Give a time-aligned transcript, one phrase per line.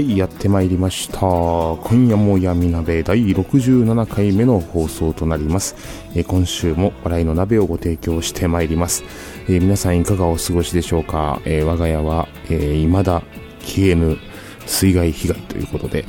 [0.00, 1.18] はいやってまいりました。
[1.18, 5.76] 今夜も闇鍋第67回目の放送となります、
[6.14, 9.04] えー、今週も笑いの鍋をご提供してまいります、
[9.46, 13.22] えー、皆さんいかがお過ごしでしょうか、えー、我が家は、えー、未だ
[13.60, 14.16] 消えぬ
[14.64, 16.06] 水害被害ということで。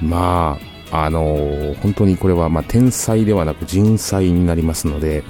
[0.00, 0.56] ま
[0.92, 5.24] ああの、本当にこれは、まあ、天災ではなく人災になりますので、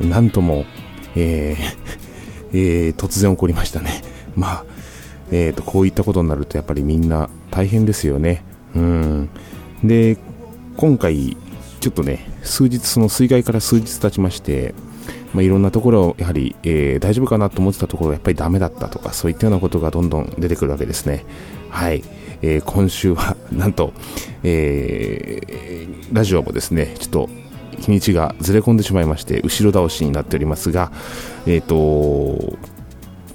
[0.00, 0.64] なんとも、
[1.16, 1.66] えー
[2.54, 4.00] えー、突然起こりましたね。
[4.36, 4.64] まあ、
[5.32, 8.44] えーと、こういったことになるとやっぱりみんな大変ですよね。
[8.76, 9.30] うん、
[9.82, 10.18] で
[10.76, 11.36] 今回
[11.80, 14.74] ちょっとね数日その水害から数日経ちまして、
[15.34, 21.24] まあ、いろんなところをやはり、えー、大丈夫かなと思ってたところやっぱりダメだったとかそういったようなことがどんどん出てくるわけですね。
[21.70, 22.04] はい、
[22.42, 23.94] えー、今週は なんと、
[24.42, 27.30] えー、ラジオもですねちょっと
[27.78, 30.92] 日にちがずれ込んでしまいまして後ろ倒しになっておりますが、
[31.46, 32.58] えーと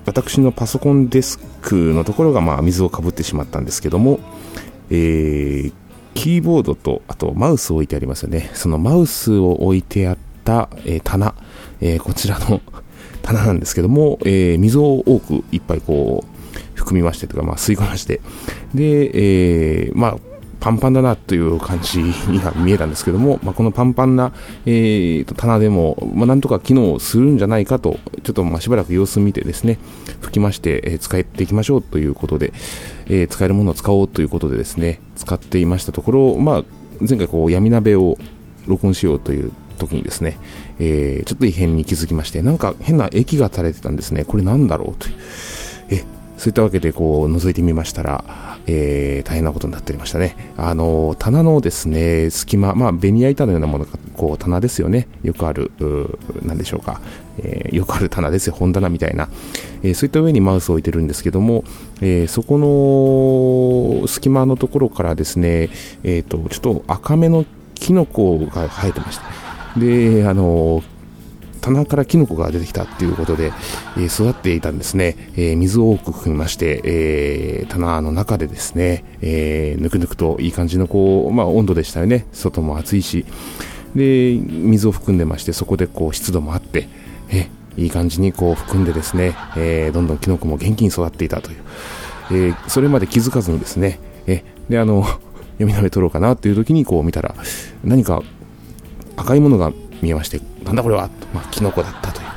[0.07, 4.19] 私のパソコンデスクのところがまあ水をかぶってしまったんですけども、
[4.89, 5.73] えー、
[6.15, 8.49] キーボードとあとマウスを置いてありますよね。
[8.53, 11.35] そのマウスを置いてあった、えー、棚、
[11.81, 12.61] えー、こちらの
[13.21, 18.21] 棚なんですけども、えー、水を多くいっぱいこう含みましてとか、まあ、吸い込まして、
[18.73, 19.11] で、
[19.87, 20.17] えー、まあ、
[20.59, 24.33] パンパンだなという感じには見えたんですけども、まあ、このパンパンな、
[24.65, 29.79] えー、棚でも、まあ、なんとか機能するんじゃないかと、ちょっとまあしばらく様子見てですね、
[30.21, 32.53] 吹きまして、えー、使っていきましょうということで、
[33.07, 36.63] えー、使えるものを使おうということでですね、使っていましたところ、まあ、
[36.99, 38.17] 前回こう闇鍋を
[38.65, 40.37] 録音しようという時にですね、
[40.79, 44.25] えー、ちょっと異変に気づきまして、なんか変な液が垂れてたんですね。
[44.25, 45.15] これなんだろうという。
[45.89, 46.03] え、
[46.37, 48.23] そういったわけでこう覗いてみましたら、
[48.67, 50.53] えー、大変なことになっておりましたね。
[50.55, 55.07] あの、棚のですね、隙間、まあ、ベニヤ板のようなものが、こう、棚ですよね。
[55.23, 55.71] よくある、
[56.43, 57.01] なんでしょうか。
[57.39, 58.53] えー、よくある棚ですよ。
[58.53, 59.29] 本棚みたいな。
[59.81, 61.63] えー、そういった上にマウスを置いてるんですけども、
[62.01, 62.57] えー、そこ
[64.01, 65.69] の隙間のところからですね、
[66.03, 69.79] えっ、と、ちょっと赤めのキノコが生えてました。
[69.79, 70.83] で、あの、
[71.67, 73.51] 棚からキノコが出てきたっていうことで、
[73.97, 82.25] えー、育っていたんですね、えー、水を多く含みまして、えー、棚の中でですね、えぬくぬくといい感じのこう、まあ、温度でしたよね。
[82.31, 83.25] 外も暑いし。
[83.95, 86.87] で水を含んでましてそこでこう湿度もあって
[87.31, 97.35] えいい感じにこう含んでですね、えどんどんキノコも元気に育っていたという、えそれまで気づかずにですねえであの読み鍋取ろうかなっていう時にこう見たら
[97.83, 98.21] 何か
[99.15, 99.71] 赤いものが
[100.01, 102.27] 見えまして、なんだこれは、まあ、キノコだったという。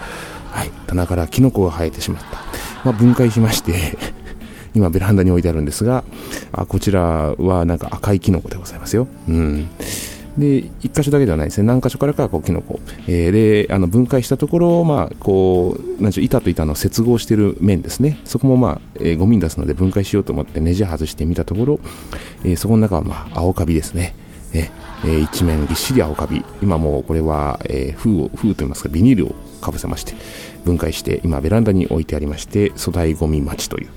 [0.50, 2.38] はい、棚からキノコが生えてしまった。
[2.84, 3.98] まあ、分解しまして
[4.75, 6.04] 今ベランダに置いてあるんですが、
[6.53, 9.06] あこちらはなんか赤いキノコでございますよ。
[9.28, 9.69] うん。
[10.38, 11.66] で、一箇所だけではないですね。
[11.66, 12.78] 何箇所からかこうキノコ。
[13.09, 18.19] えー、で、あの分解したところ、まあ、こう、なんでしょう、板と板の接合している面ですね。
[18.25, 21.81] そこもまあ、えー、ゴミに出すので分解しようと思ってネジ外してみたところ、
[22.44, 24.15] えー、そこの中はまあ、青カビですね。
[24.53, 24.71] え
[25.05, 26.44] え一面ぎっしり青カビ。
[26.62, 30.15] 今もうこれは、えー、封を封といいますかビニールをかぶせまして
[30.65, 33.89] 分解して今ベランダに置いてありまして粗大ごみ町という。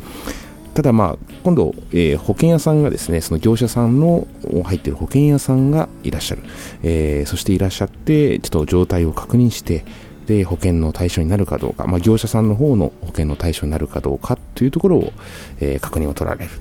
[0.74, 4.28] ただまあ今度、えー、保険屋さんがですねその業者さんの
[4.64, 6.42] 入っている保険屋さんがいらっしゃる、
[6.82, 9.86] えー、そしていらっしゃってちょっと状態を確認して
[10.26, 15.14] で保険の対象になるかどうか、まあ、業者さんの方の保険の対象になるかどうかというところを、
[15.60, 16.52] えー、確認を取られる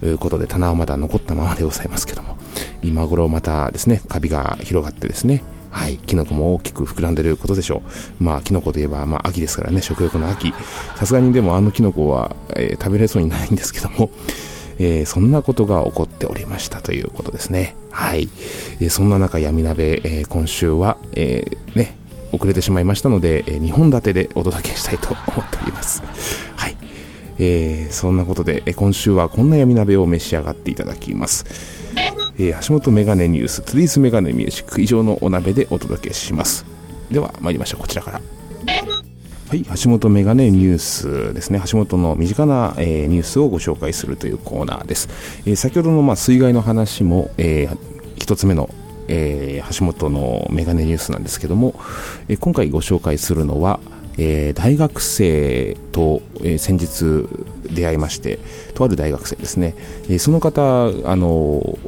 [0.00, 2.39] ということで棚はまだ残ったままでございますけども。
[2.82, 7.82] 今頃またですね、カビが広がってですね、はい、キノコも大きく膨らんでることでしょ
[8.20, 8.24] う。
[8.24, 10.52] まあ、キノコといえば、まあ、秋ですからね、食欲の秋。
[10.96, 14.10] さすがにでもあのキノコは、えー、食べれそうにないんですけども、
[14.78, 17.76] えー、そんなことが起こっておりましたということですね。
[17.90, 18.28] はい。
[18.80, 21.44] えー、そんな中、闇鍋、え今週は、え
[21.74, 21.96] ね、
[22.32, 26.02] 遅れてしまいましたので、え2本立てでお届けしたいと思っております。
[26.56, 26.76] はい。
[27.38, 31.44] え、そんなことで、え今週はこんな闇鍋を召し上がっていただきます。
[32.40, 36.64] えー、橋本メガネニュース、トゥリーズメガネミュージック以上のお鍋でお届けします。
[37.10, 37.82] では、参りましょう。
[37.82, 38.20] こちらから。
[39.48, 41.60] はい、橋本メガネニュースですね。
[41.70, 45.10] 橋本の身近な、えー、ニュースをご紹介するというコーナーです。
[45.44, 47.78] えー、先ほどの、まあ、水害の話も、えー、
[48.16, 48.70] 一つ目の、
[49.08, 51.74] えー、橋本のメガネニュースなんですけども、
[52.28, 53.80] えー、今回ご紹介するのは、
[54.16, 57.28] えー、大学生と、えー、先日
[57.74, 58.38] 出会いまして、
[58.74, 59.74] とある大学生ですね。
[60.08, 60.62] えー、その方、
[61.04, 61.78] あの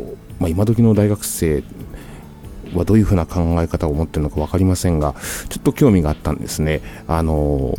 [0.42, 1.62] まあ、今時の大学生
[2.74, 5.14] はどういうふうな考え方を持っているのか分かりませんが、
[5.48, 6.82] ちょっと興味があったんですね。
[7.06, 7.76] あの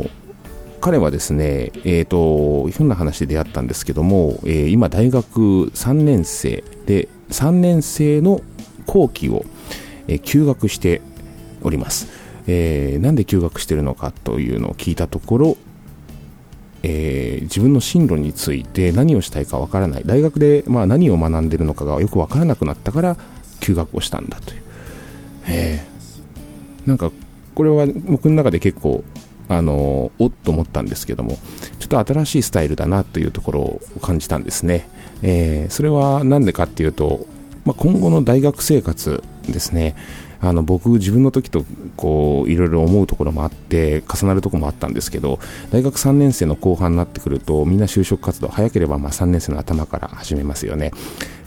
[0.80, 8.40] 彼はですね、えっ、ー、と、ひょんな話で出会ったんですけども、えー、今大学3年生で、3年生の
[8.86, 9.44] 後期を、
[10.08, 11.02] えー、休学して
[11.62, 12.08] おります。
[12.46, 15.56] えー、なんで休学してるのかというのを聞いたところ、
[16.86, 20.02] えー、自分の進路について何をしたいかわからない。
[20.04, 23.16] 大学で、まあ、何を学んでるのかがよくわからなくなったから
[23.60, 24.62] 休学をしたんだという。
[25.46, 27.10] えー、なんか
[27.54, 29.02] これは僕の中で結構
[29.48, 31.38] あのおっと思ったんですけども
[31.78, 34.88] ちょっと新しいスタイルだなというところを感じたんですね、
[35.22, 37.26] えー、それは何でかっていうと、
[37.64, 39.96] まあ、今後の大学生活ですね。
[40.48, 41.64] あの僕自分の時と
[41.96, 45.38] こういろいろ思うところもあって重なるところもあったんですけど
[45.70, 50.92] 大学3年生の後半になってくるとみんな就職活動早ければまあ3年生の頭から始めますよね。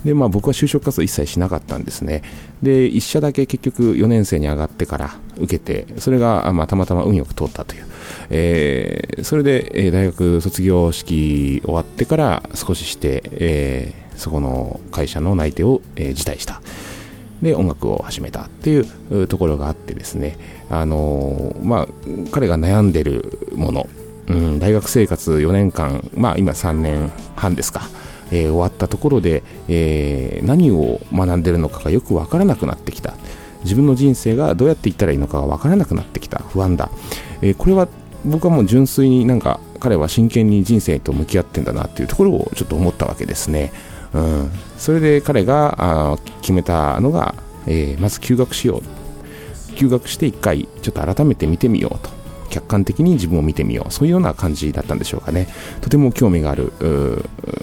[0.05, 2.21] で、まあ、僕は就職活動一切しなかったんですね。
[2.61, 7.85] で1社だけ結局4年生に上がってから受けてそれが、ま、たまたま運よく通ったという、
[8.29, 16.61] えー、それで、え、大学卒業式終わってから少しして、えー、そこの会社の内定を、え、辞退した。
[17.41, 20.37] で音楽を始めたっていうところがあってですね、
[20.69, 21.87] あのー、まあ、
[22.31, 23.87] 彼が悩んでるもの、
[24.27, 27.81] うん、大学生活4年間、まあ、今3年半ですか、
[28.31, 33.13] えー、終わったところで、えー、何を学んでるのかがよく分からなくなってきた。
[33.63, 36.39] 自分の人生がどうやっていったらいいのかが分からなくなってきた。
[36.39, 36.89] 不安だ、
[37.41, 37.87] えこれは
[38.23, 43.71] 僕はもう純粋になんか彼は真剣に人生と向き合ってんだなっていうところをちょっと思ったわけですね。
[44.13, 45.75] うん、それで彼が
[46.13, 49.75] あ決めたのが、えー、まず休学しよう。
[49.75, 52.15] 休学して一回ちょっと改めて見てみようと。
[52.49, 53.91] 客観的に自分を見てみよう。
[53.91, 55.47] そういうような感じだったんでしょうかね。
[55.81, 56.71] とても興味がある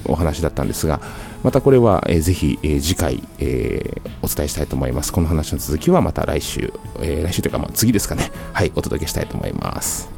[0.07, 1.01] お話だったんですが
[1.43, 5.13] またこれは、えー、ぜひ、えー、次回、えー、お伝えしたいと思います。
[5.13, 8.31] この話の続きはまた来週、えー、来週というか、まあ、次ですかね。
[8.55, 10.09] はいお届けしたいと思います。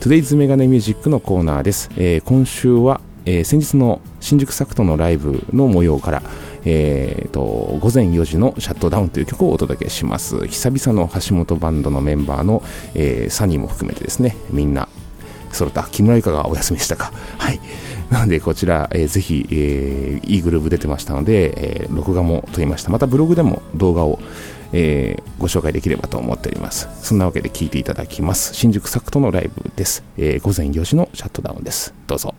[0.00, 6.22] Today's メガネミュージックのコーナーです、えー、今週はえー、先日の新宿サクトのライブの模様から、
[6.64, 7.40] えーと、
[7.80, 12.62] 午前4時のシャットダウンという曲をお届けします久々の橋本バンドのメンバーの、
[12.94, 14.88] えー、サニーも含めてですねみんな
[15.52, 17.60] 揃った木村由香がお休みでしたか はい
[18.10, 24.18] なのでこちら、えー、ぜひ、えー、いいグループ出てましたので、えー、録画も撮りましたまたブログでも動画を
[24.72, 26.88] えー、ご紹介できればと思っております。
[27.02, 28.54] そんなわけで聴いていただきます。
[28.54, 30.04] 新宿サクトのライブです。
[30.16, 31.92] えー、午前4時のシャットダウンです。
[32.06, 32.34] どうぞ。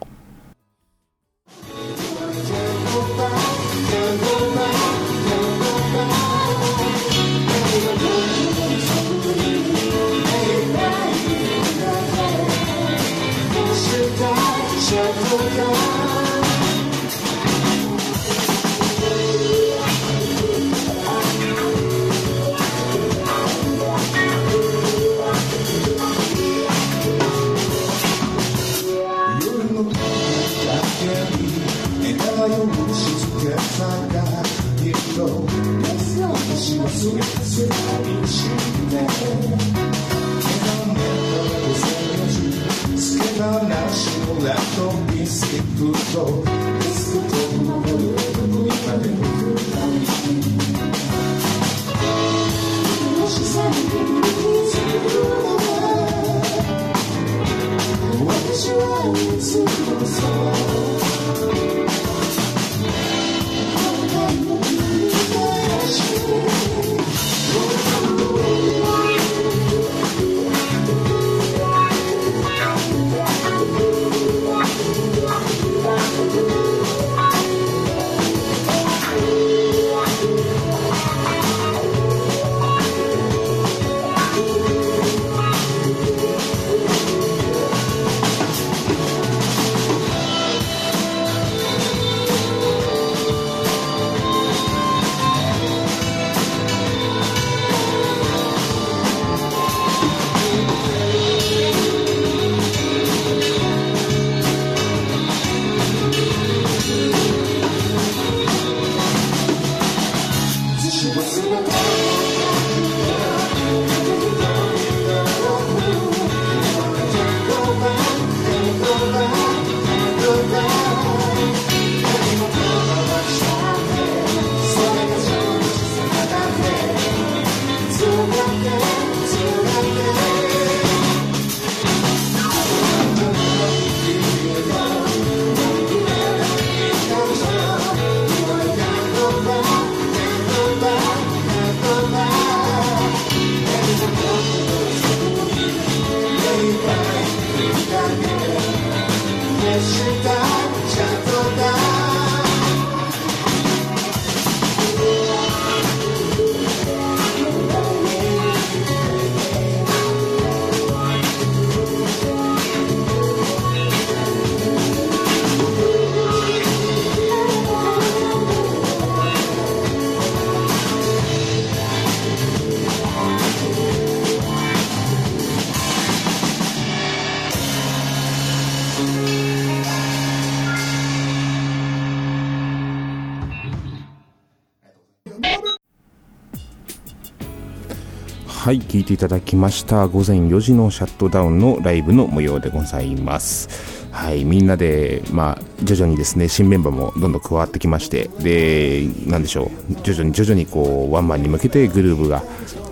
[188.72, 190.08] はい聞いていただきました。
[190.08, 193.68] 午前4時のシャットダウンのライブの模様でございます。
[194.14, 200.02] はいみんなでまあ徐々にですね新メンバーもどんどん加わってきましてでなんでしょう。
[200.04, 202.44] 徐々に徐々にこうワンマンに向けてグルーブが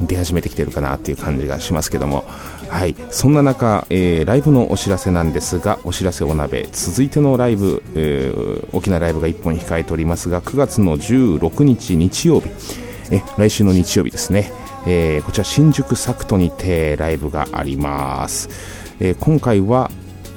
[0.01, 2.25] 出始めてきてるかなっていう感じがしますけども。
[2.67, 6.67] はいそんな中、えー、ライブのお知らせなんですがお知らせお鍋。
[6.73, 12.49] 続いてのライブ、えー、大きなライブが1本控えておりますが9月の16日日曜日。
[13.11, 14.51] え来週の日曜日ですね。
[14.85, 18.49] えー、こちら新宿サクトにてライブがあります、
[18.99, 19.91] えー、今回は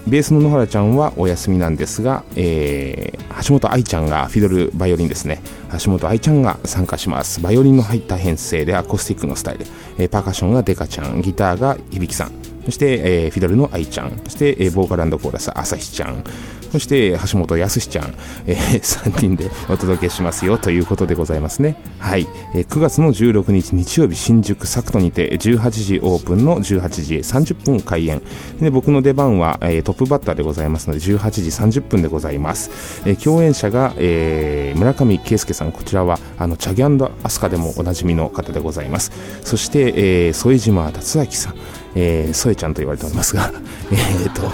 [0.07, 5.41] ベースの野原ちゃんはお休みなんですが、えー、橋本愛ちゃんがフィドルバイオリンですね。
[5.85, 7.41] 橋本愛ちゃんが参加します。
[7.41, 9.67] バイオリンの入った編成でアコースティックのスタイル、
[9.99, 12.33] えー、パーカッションがデカちゃんギターが響さん。
[12.65, 14.21] そして、えー、フィドルの愛ちゃん。
[14.25, 16.25] そして、えー、ボーカルコーラス朝日ちゃん。
[16.73, 18.15] そして橋本康ちゃん、
[18.47, 21.77] えー、3人でお届けしますよということでございますね。
[21.99, 22.27] はい。
[22.55, 28.23] えー、9月の16日日曜日新宿サクトにて18時オープンの18時30分開演。
[28.59, 32.71] で僕の出番は、えー、トップバッターでございますので18時30分でございます。
[33.07, 39.13] えー、共演者が、えー、村上圭介さん、こちらはあのチャギアスカでもおなじみの方でございます。
[39.43, 39.93] そして、
[40.27, 41.55] えー、副島達明さん、
[41.95, 43.53] えー、添ちゃんと言われておりますが、
[43.93, 44.51] えー、と、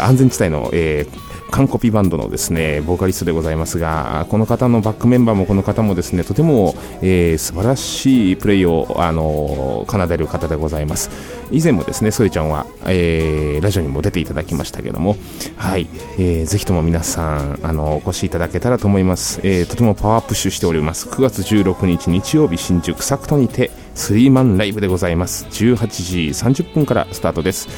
[0.00, 11.10] 安全地帯の、えー、完コピバンドのですねボーカリストでございますがこの方のバックメンバーもこの方もですねとても、えー、素晴らしいプレイをあの奏でる方でございます。
[11.52, 15.14] 以前もですねソエちゃんは、えー、ラジオにも出ていただきましたけども
[15.56, 15.86] はい、
[16.18, 21.08] えー、ぜひとも皆さんあのお越しいただけたらと思います、えー、とてもパワープッシュしております。
[21.08, 25.44] 9月16日日曜日新宿サクトにてスリーマンライブでございます。
[25.50, 27.68] 18時30分からスタートです。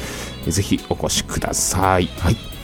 [0.49, 2.07] ぜひお越しください。
[2.07, 2.56] はい。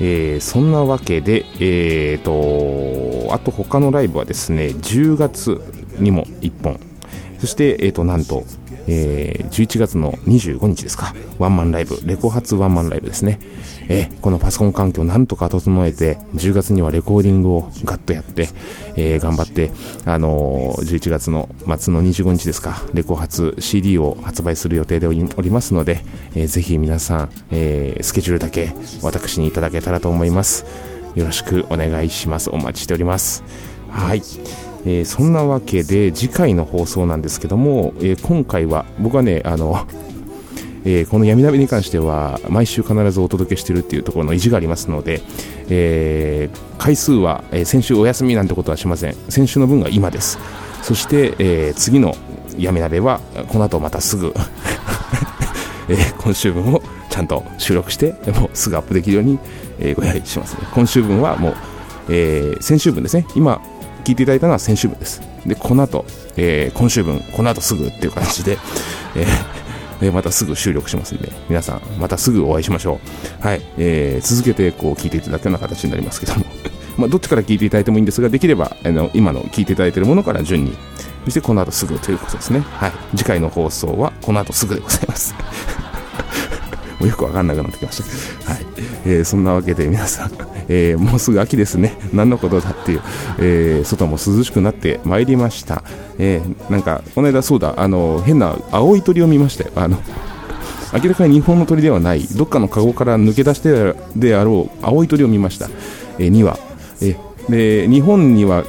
[0.00, 5.60] えー、そんなわけで、えーと、あと他のライブはですね10月
[5.98, 6.80] にも1本。
[7.38, 8.44] そして、えーとなんと
[8.90, 13.38] えー、11月の25日ですか、ワンマンライブ、レコ発ワンマンライブですね。
[13.88, 18.48] えー、このパソコン環境をなんとか整えて、10月にはレコーディングをガッとやって、
[18.96, 19.70] えー、頑張って、
[20.04, 26.04] あのー、11月の末の25日ですか、レコ発 CD を発売する予定でおりますので、
[26.34, 30.66] えー、ぜひ皆さん、えー、スケジュールだけ私にいただけたらと思います。
[31.14, 32.50] よろしくお願いします。
[32.50, 33.44] お待ちしております。
[33.90, 34.22] はい。
[34.84, 39.86] えー、そんなわけで次回の放送なんですけども、えー、今回は僕はねあの
[40.82, 45.20] えー、この闇鍋に関しては毎週必ずお届けしてるっていうところの意地がありますので、
[45.68, 49.14] え、回数は、え、先週お休みなんてことはしません。
[49.28, 50.38] 先週の分が今です。
[50.80, 52.16] そして、え次の
[52.56, 54.32] 闇鍋はこの後またすぐ
[55.90, 59.38] え今週分をちゃんと収録してもうすぐアップできるように、
[59.80, 60.54] えご用意します。
[60.54, 61.54] ね今週分はもう、
[62.08, 63.26] え先週分ですね。
[63.36, 63.60] 今
[64.00, 65.22] 聞いていただいたのは先週分です。
[65.46, 66.04] で、この後、
[66.36, 68.58] えー、今週分、この後すぐっていう感じで、
[70.02, 73.00] えー、またすぐ収録しますんで、皆さん、またすぐお会いしましょ
[73.42, 73.46] う。
[73.46, 73.60] はい。
[73.78, 76.44] えー、続けて、こう、聞いていただくような形になりますけども、
[76.96, 80.76] まあ、どっちから聞いていただいてもいいんですが、できれば、あの、今の聞いていただいているものから順に、
[81.24, 82.60] そしてこの後すぐということですね。
[82.60, 82.92] はい。
[83.16, 85.34] 次回の放送は、この後すぐでございます。
[87.00, 88.52] もうよくわかんなくなってきました。
[88.52, 88.66] はい。
[89.06, 90.32] えー、そんなわけで皆さん、
[90.68, 91.96] えー、もうすぐ秋ですね。
[92.12, 93.00] 何のことだっていう、
[93.38, 95.82] えー、外も涼しくなってまいりました。
[96.18, 99.70] えー、なんか、この間そうだ、あの、変な青い鳥を見ましたよ。
[99.76, 99.98] あの、
[100.92, 105.70] 明らかに日本の鳥ではない、どっかのカゴから抜け出してであろう青い鳥を見ました。
[106.18, 106.58] えー、2羽。
[107.00, 108.64] えー、で、日本には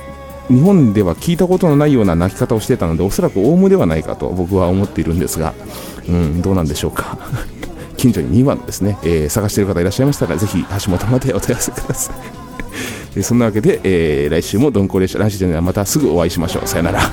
[0.48, 5.54] 日本では聞いたことのないような鳴き方をしてたのでおそらくオウムではないかと僕は思っているんですが、
[6.08, 7.18] うん、どうなんでしょうか
[8.02, 12.12] 近所に2番ですね、えー、探している方いらっしゃいましたら、ぜひ橋本までお問い合わせくださ
[13.16, 13.22] い。
[13.22, 16.68] そんなわけで、えー、来週も鈍行列車、来週ではまたすぐお会いしましょう。
[16.68, 17.12] さよなら。